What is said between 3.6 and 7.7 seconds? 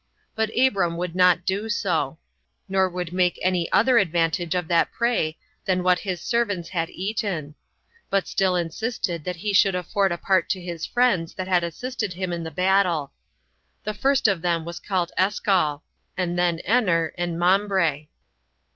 other advantage of that prey than what his servants had eaten;